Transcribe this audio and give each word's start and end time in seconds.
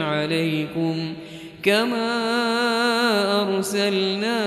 عليكم 0.00 1.14
كما 1.62 2.22
أرسلنا 3.42 4.40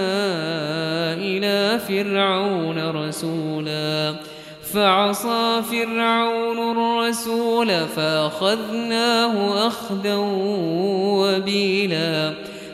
إلى 1.14 1.80
فرعون 1.80 2.90
رسولا. 2.90 4.16
فعصى 4.74 5.62
فرعون 5.72 6.72
الرسول 6.72 7.68
فأخذناه 7.96 9.68
أخذا 9.68 10.16
وبيلا. 11.18 12.34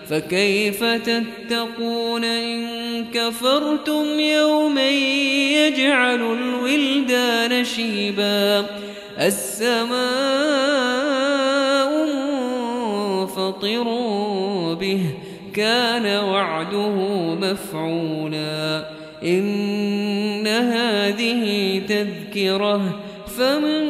فكيف 0.10 0.84
تتقون 0.84 2.24
إن 2.24 2.66
كفرتم 3.14 4.20
يوما 4.20 4.90
يجعل 4.90 6.22
الولدان 6.22 7.66
شيبا. 7.66 8.66
السماء 9.20 11.13
منفطر 13.44 13.84
به 14.74 15.00
كان 15.54 16.24
وعده 16.24 16.96
مفعولا. 17.36 18.86
إن 19.24 20.48
هذه 20.48 21.82
تذكرة 21.88 23.00
فمن 23.38 23.84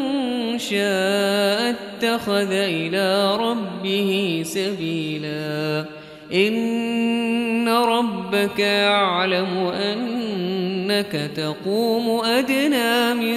شاء 0.59 1.75
اتخذ 1.75 2.51
إلى 2.51 3.35
ربه 3.35 4.41
سبيلا. 4.45 5.85
إن 6.33 7.69
ربك 7.69 8.59
يعلم 8.59 9.71
أنك 9.83 11.31
تقوم 11.35 12.25
أدنى 12.25 13.13
من 13.13 13.35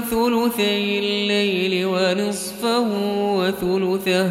ثلثي 0.00 0.98
الليل 0.98 1.86
ونصفه 1.86 2.86
وثلثه 3.36 4.30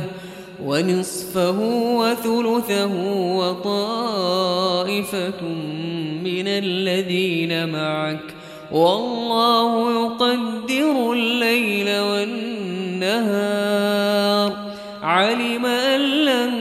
ونصفه 0.66 1.60
وثلثه 1.98 2.94
وطائفة 3.38 5.42
من 6.24 6.48
الذين 6.48 7.70
معك 7.70 8.22
والله 8.72 9.92
يقدر 9.92 11.14
الليل 11.14 12.00
والنهار 12.00 13.52
علم 15.04 15.66
أن 15.66 16.02
لن 16.02 16.52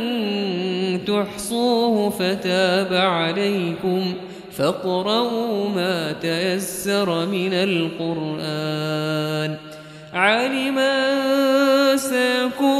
تحصوه 1.07 2.11
فتاب 2.11 2.95
عليكم 2.95 4.15
فاقرؤوا 4.53 5.69
ما 5.69 6.13
تيسر 6.13 7.27
من 7.27 7.53
القرآن 7.53 8.41
علم 10.15 10.79
أن 10.79 11.97
سيكون 11.97 12.80